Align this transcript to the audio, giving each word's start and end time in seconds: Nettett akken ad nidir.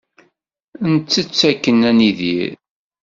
Nettett 0.93 1.41
akken 1.51 1.77
ad 1.89 1.95
nidir. 1.97 2.51